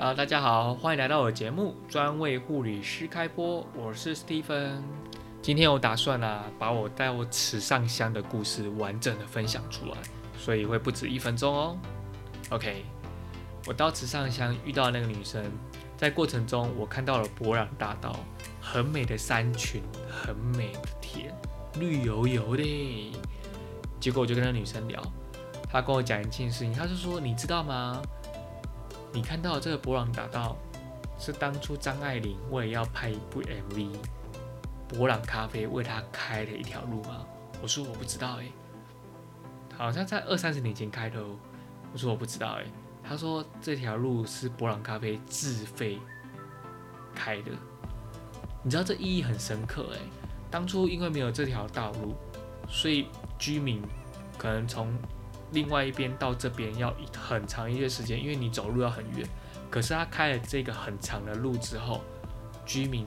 [0.00, 4.80] 啊，大家好，欢迎来到我的节目，专为护理师开播，我是 Stephen。
[5.42, 9.98] 今天我打算啊，把我带我池上香的故事完整的分享出来，
[10.38, 11.76] 所以会不止一分钟哦。
[12.48, 12.82] OK，
[13.66, 15.44] 我到池上香遇到那个女生，
[15.98, 18.18] 在过程中我看到了博朗大道，
[18.58, 21.30] 很美的山群，很美的田，
[21.78, 23.12] 绿油油的。
[24.00, 24.98] 结果我就跟那女生聊，
[25.70, 28.00] 她跟我讲一件事情，她就说：“你知道吗？
[29.12, 30.56] 你看到这个博朗大道，
[31.18, 33.88] 是当初张爱玲为了要拍一部 MV，
[34.88, 37.26] 博朗咖啡为她开了一条路吗？”
[37.62, 38.52] 我说：“我不知道诶，
[39.76, 41.36] 好像在二三十年前开的哦。”
[41.92, 42.66] 我说：“我不知道诶。
[43.02, 45.98] 她说：“这条路是博朗咖啡自费
[47.14, 47.50] 开的，
[48.62, 49.98] 你知道这意义很深刻诶。
[50.50, 52.14] 当初因为没有这条道路，
[52.68, 53.08] 所以
[53.38, 53.82] 居民
[54.38, 54.92] 可能从
[55.52, 59.26] 另外一边到这边要很长一些时间，因为你走路要很远。
[59.70, 62.02] 可是他开了这个很长的路之后，
[62.66, 63.06] 居民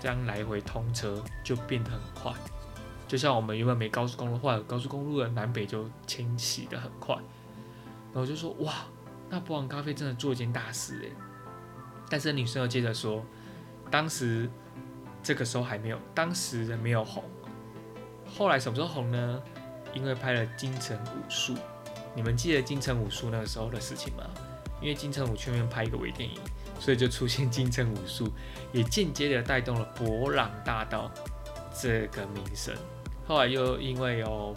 [0.00, 2.32] 这样来回通车就变得很快。
[3.08, 7.14] 就像我们原本没高速公路，或者高速公路的南北就迁徙的很快。
[8.12, 8.72] 然后就说哇，
[9.30, 11.12] 那博朗咖啡真的做一件大事诶。
[12.10, 13.24] 但是女生又接着说，
[13.90, 14.50] 当时
[15.22, 17.24] 这个时候还没有，当时人没有红。
[18.26, 19.42] 后来什么时候红呢？
[19.94, 21.54] 因为拍了《京城武术》，
[22.14, 24.24] 你们记得《京城武术》那个时候的事情吗？
[24.80, 26.38] 因为《京城武》去那边拍一个微电影，
[26.80, 28.26] 所以就出现《京城武术》，
[28.72, 31.10] 也间接的带动了博朗大道
[31.80, 32.74] 这个名声。
[33.26, 34.52] 后来又因为有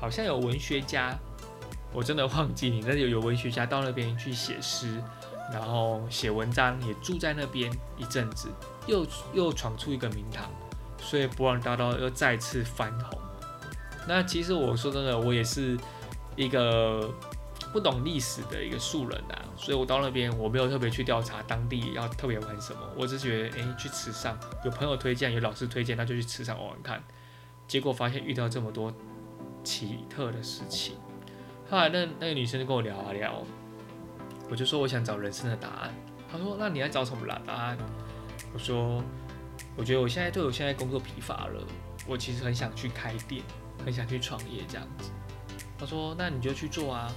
[0.00, 1.14] 好像有文学家，
[1.92, 5.02] 我真的忘记你，但是有有文学家到那边去写诗，
[5.52, 8.48] 然后写文章，也住在那边一阵子，
[8.86, 10.48] 又又闯出一个名堂。
[10.98, 13.20] 所以博朗大道又再次翻红。
[14.08, 15.78] 那其实我说真的，我也是
[16.34, 17.12] 一个
[17.72, 27.04] 不懂历史的一个素人啊，所以我到那边我没有特别去调查当地要特别玩什么，我只觉得诶，去池上有朋友推荐，有老师推荐，那就去池上玩玩看。
[27.66, 28.90] 结果发现遇到这么多
[29.62, 30.96] 奇特的事情。
[31.68, 33.44] 后来那那个女生就跟我聊啊聊，
[34.48, 35.94] 我就说我想找人生的答案。
[36.32, 37.76] 她说那你要找什么答案？
[38.54, 39.04] 我说。
[39.78, 41.64] 我觉得我现在对我现在工作疲乏了，
[42.04, 43.44] 我其实很想去开店，
[43.84, 45.12] 很想去创业这样子。
[45.78, 47.14] 他说：“那你就去做啊。”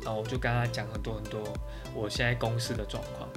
[0.00, 1.42] 然后我就跟他讲很多很多
[1.92, 3.28] 我现在公司的状况。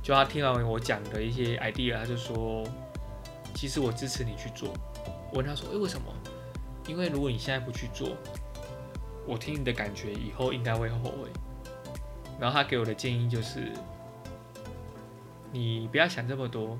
[0.00, 2.62] 就他听完我讲的一些 idea，他就说
[3.52, 4.72] ：“其实我支持你去做。”
[5.32, 6.06] 我问他说：“诶，为什么？”
[6.86, 8.10] 因为如果你现在不去做，
[9.26, 11.28] 我听你的感觉以后应该会后悔。
[12.38, 13.72] 然后他给我的建议就是：
[15.50, 16.78] 你不要想这么多。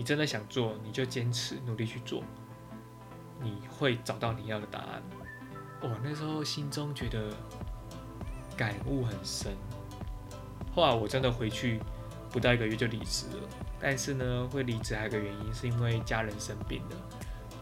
[0.00, 2.22] 你真的想做，你就坚持努力去做，
[3.38, 5.02] 你会找到你要的答案。
[5.82, 7.36] 我那时候心中觉得
[8.56, 9.52] 感悟很深。
[10.74, 11.78] 后来我真的回去
[12.30, 16.96] 不到一个月就离职了，但是呢，会离职还有个原因是因为家人生病了，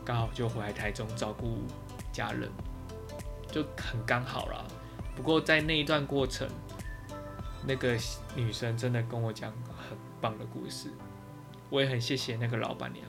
[0.05, 1.65] 刚好就回来台中照顾
[2.13, 2.49] 家人，
[3.51, 4.65] 就很刚好啦。
[5.17, 6.49] 不过在那一段过程，
[7.67, 7.99] 那个
[8.37, 10.93] 女生真的跟我讲很棒的故事。
[11.71, 13.05] 我也很谢谢那个老板娘，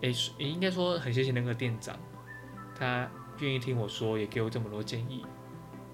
[0.00, 1.96] 诶，也应该说很谢谢那个店长，
[2.78, 3.08] 他
[3.40, 5.24] 愿意听我说，也给我这么多建议。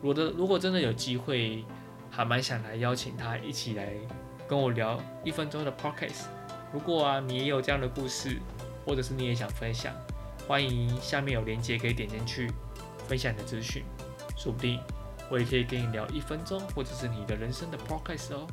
[0.01, 1.65] 我的如果真的有机会，
[2.11, 3.93] 还蛮想来邀请他一起来
[4.47, 6.27] 跟我聊一分钟的 podcast。
[6.73, 8.39] 如果啊你也有这样的故事，
[8.87, 9.93] 或者是你也想分享，
[10.47, 12.51] 欢迎下面有链接可以点进去
[13.09, 13.83] 分享你的资讯，
[14.37, 14.79] 说不定
[15.31, 18.47] 我也可以跟你聊一分钟，或者是你的人生的 podcast 哦。